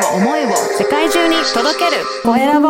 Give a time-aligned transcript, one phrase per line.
[0.00, 0.48] を思いを
[0.78, 2.02] 世界中に届ける。
[2.22, 2.68] コエラボ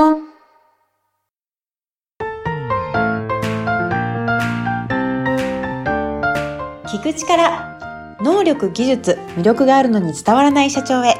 [6.86, 11.14] 聞く力能力技術魅力があるのに伝わらない社長へ。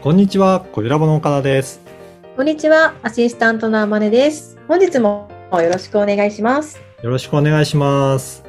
[0.00, 1.80] こんにちは、コエラボの岡田です。
[2.36, 4.58] こんにちはアシスタントのあまねです。
[4.66, 8.44] 本日もよろしくお願いしますよろしくお願いします。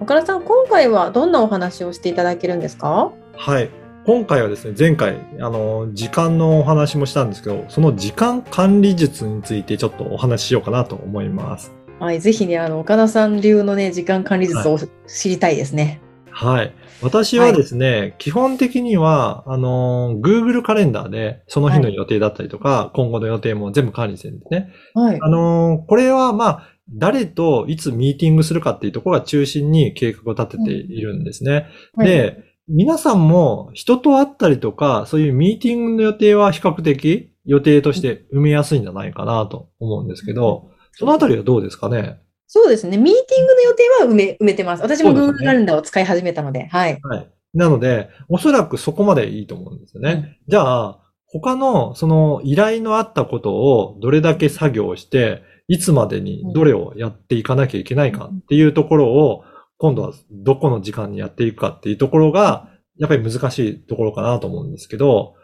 [0.00, 3.10] 岡田さん今回はどんなお話をしていただけるんですか？
[3.34, 3.70] はい。
[4.04, 11.72] 今回はですね、前回、あの、時間のお話もしたんですけど、その時間管理術についてちょっとお話ししようかなと思います。
[11.98, 16.02] はいぜひねあの岡田さん流のね時間管理術を知りたいですね
[16.38, 16.74] はい。
[17.00, 24.68] 私はですね、基本的には、あの、Google カレンダーで、その日の予定だったりとか、今後の予定も全部管理してるんですね。
[24.92, 25.18] はい。
[25.20, 31.68] あの、これは、まあ、誰といつミーティングするかっていうところが中心に計画を立てているんですね。
[31.94, 32.06] はい。
[32.06, 42.20] で、皆さんも人と会ったりとか、そういうミーティングの予定は比較的予定として埋めやすいんじゃないかなと思うんですけど、そのあたりはどうですかね？
[42.46, 42.96] そうですね。
[42.96, 44.82] ミーティングの予定は埋め埋めてます。
[44.82, 46.98] 私も Google ねカレンダーを使い始めたので、はい。
[47.02, 47.30] はい。
[47.54, 50.38] なので、おそらくそこまでいいと思うんですよね。
[50.46, 59.42] じゃあ、他のその依頼のあったことをどれだけ作業して、いつまでにどれをやっていかなきゃいけないかっていうところを、
[59.78, 65.34] 今度はどこの時間にやっていくかっていうところが、やっぱり難しいところかなと思うんですけど、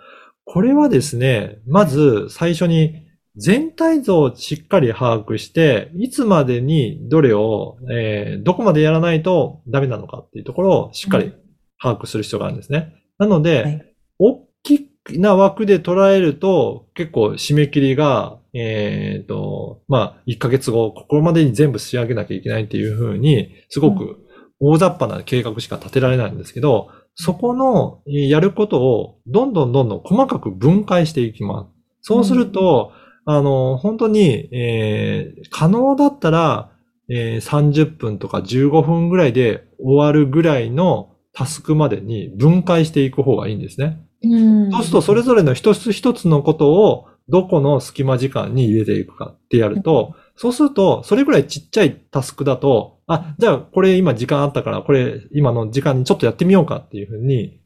[0.44, 3.01] これはですね、まず最初に
[3.36, 11.32] 全体像をしっかり把握して、いつまでにどれを、えーどこまでやらないとダメなのかっていうところをしっかり
[11.80, 12.94] 把握する必要があるんですね。
[13.18, 13.86] なので、はい
[14.18, 14.88] 大き
[15.18, 24.18] な枠で捉えると、結構締め切りが、えっ、と、まあ、1ヶ月後、ここまでに全部仕上げなきゃいけないっていうふうに、すごく
[24.60, 31.68] 大雑把な計画しか立てられないんですけど、そこのえーやることをどんどんどんどん細かく分解していきます。
[32.02, 32.92] そうすると、
[33.24, 36.70] あの、本当に、えー可能だったら、
[37.08, 44.00] えー30分とか15分ぐらいで終わるぐらいのタスクまでに分解していく方がいいんですね。
[44.24, 44.28] う
[44.68, 57.60] んそうすると、それぞれの一つ一つのことを、どこの隙間時間に入れていくかってやると、そうすると、それぐらいちっちゃいタスクだと、あ、じゃあこれ今時間あったから、これ今の時間にちょっとやってみようかっていうふうに、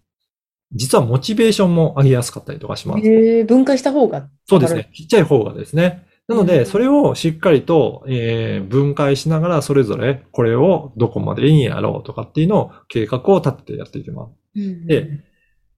[0.77, 3.07] 実はモチベーションも上げやすかったりとかします。
[3.07, 4.29] へー分解した方が。
[4.47, 4.91] そうですね。
[4.95, 6.07] ちっちゃい方がですね。
[6.29, 14.31] なので、うんそれをしっかりと、えー分解しながら、それぞれこれをどこまでにやろうとかっていうのを計画を立ててやっていきます。
[14.57, 15.25] うんで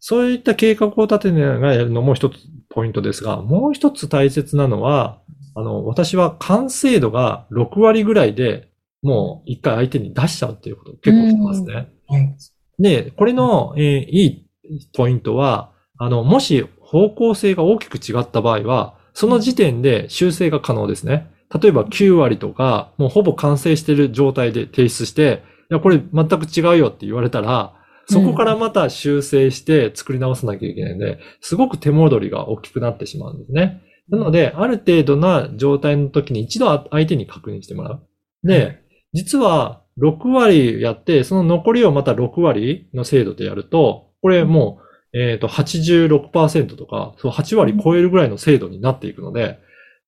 [0.01, 2.37] そういった計画を立てながらやるのも一つ
[2.69, 5.21] ポイントですが、もう一つ大切なのは、
[5.57, 8.69] あの、私は完成度が6割ぐらいで
[9.03, 11.89] もう一回相手に出しちゃうっていうことを結構してますね。
[12.07, 12.37] はい
[12.81, 14.48] で、これの、えーいい
[14.95, 21.31] ポイントは、あの、もし方向性が大きく違った場合は、その時点で修正が可能ですね。
[21.61, 27.75] 例えば9割とか、もうほぼ完成している状態で提出して、いや、これ全く違うよって言われたら、
[28.07, 33.83] そこからまた修正して作り直さなきゃいけないんで、すごく手戻りが大きくなってしまうんですね。
[34.09, 38.07] なので、ある程度な状態の時に一度相手に確認してもらう。
[38.45, 38.81] で、
[39.13, 44.81] 実は6割やって、その残りをまた6割の精度でやると、これも
[45.13, 49.59] う、えっ、と、86%とか、そう8割超えるぐらいの精度になっていくので、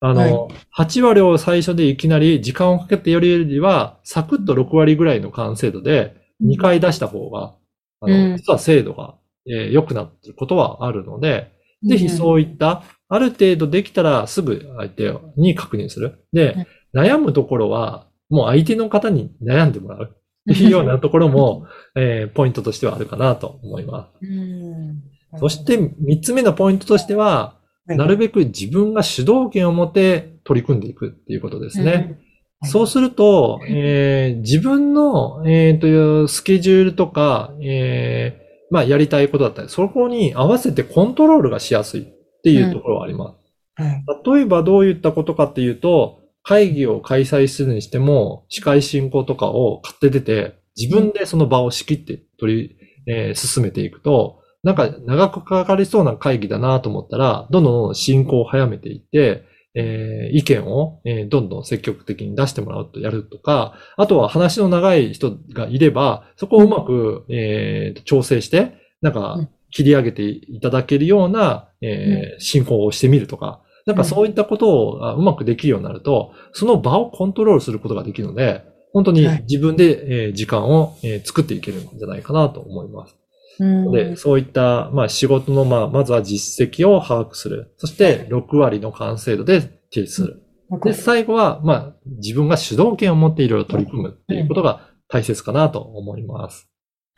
[0.01, 7.55] あの、8割を最初でいきなり時間をかけてやるよりは、サクッと6割ぐらいの完成度で2回出した方が、
[8.01, 8.31] あうん。
[8.33, 9.17] の、実は精度が、
[9.47, 11.51] えー良くなっていることはあるので、
[11.89, 16.25] ぜひそういった、ある程度できたらすぐ相手に確認する。
[16.33, 20.17] で、悩むところは、もう相手の方に悩んでもらう。
[20.51, 24.27] っ ていうようなところも、えーポイントとしてはあるかなと思います。
[24.27, 25.03] うん
[25.39, 27.55] そして、三つ目のポイントとしては、
[27.87, 32.17] なるべく自分が主導権を持って取り組んでいくっていうことですね。
[32.23, 32.31] うん
[32.63, 42.07] そうすると、えー自分の、えーというスケジュールとか、えーまあ、やりたいことだったり、そこに合わせてコントロールがしやすいっ
[42.43, 43.35] ていうところはありま
[43.79, 43.83] す。
[43.83, 44.05] はい
[44.37, 52.77] 例えばどういったことかっていうと、会議を開催するにしても、司会進行とかを買って出て、自分でその場を仕切って取り、
[53.07, 59.45] えー進めていくと、なんか長くかかりそうな会議だなと思ったら、どんどん進行を早めていって、
[59.75, 69.49] えー意見を、えーどんどん積極的に出してもらうとやるとか、あとは話の長い人がいれば、そこをうまく、えー調整して、なんかうん。
[69.73, 83.17] 切り上げていただけるような、えー進行をしてみるとか、なんかそういったことをあうまくできるようになると、その場をコントロールすることができるので、本当にはい自分で、えー時間を、えー作っていけるんじゃないかなと思います。
[83.59, 87.75] うんで、そういった、まあ、仕事の、まあ、まずは実績を把握する。
[87.77, 90.43] そして、6割の完成度で提出する。
[90.83, 96.70] で、最後は、まあ、自分が主導権を持っていろいろ取り組むっていうことが大切かなと思います。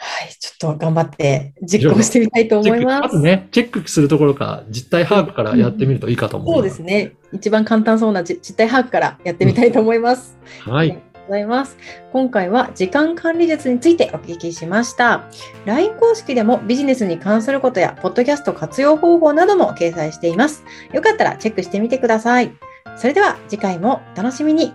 [0.05, 3.03] はい、ちょっと頑張って実行してみたいと思います。
[3.03, 6.77] まずね、チェックするところから、実態把握からやってみるといいかと思います。
[6.77, 7.13] そうですね。
[7.33, 10.37] 一番簡単そうなじ実態把握からやってみたいと思います。
[10.65, 10.91] はい。
[10.91, 11.77] ありがとうございます。
[12.13, 15.23] 今回は時間管理術についてお聞きしました。
[15.67, 20.65] LINE 公式でもビジネスに関することや、ポッドキャスト活用方法なども掲載しています。
[20.93, 22.53] よかったらチェックしてみてください。
[22.97, 24.75] それでは次回もお楽しみに。